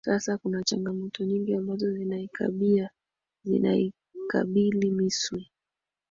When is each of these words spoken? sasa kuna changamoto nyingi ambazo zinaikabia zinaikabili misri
sasa 0.05 0.37
kuna 0.37 0.63
changamoto 0.63 1.23
nyingi 1.25 1.55
ambazo 1.55 1.91
zinaikabia 1.91 2.89
zinaikabili 3.43 4.91
misri 4.91 5.51